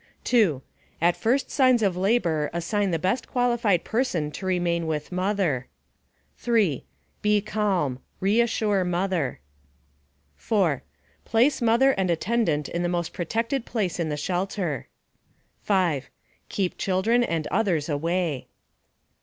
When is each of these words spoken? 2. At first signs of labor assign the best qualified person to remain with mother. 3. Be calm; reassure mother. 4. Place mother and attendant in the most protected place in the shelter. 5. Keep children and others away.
2. 0.23 0.63
At 0.99 1.15
first 1.15 1.51
signs 1.51 1.83
of 1.83 1.95
labor 1.95 2.49
assign 2.53 2.89
the 2.89 2.97
best 2.97 3.27
qualified 3.27 3.83
person 3.83 4.31
to 4.31 4.47
remain 4.47 4.87
with 4.87 5.11
mother. 5.11 5.67
3. 6.37 6.83
Be 7.21 7.39
calm; 7.39 7.99
reassure 8.19 8.83
mother. 8.83 9.41
4. 10.37 10.81
Place 11.23 11.61
mother 11.61 11.91
and 11.91 12.09
attendant 12.09 12.67
in 12.67 12.81
the 12.81 12.89
most 12.89 13.13
protected 13.13 13.63
place 13.63 13.99
in 13.99 14.09
the 14.09 14.17
shelter. 14.17 14.87
5. 15.61 16.09
Keep 16.49 16.79
children 16.79 17.23
and 17.23 17.45
others 17.51 17.87
away. 17.87 18.47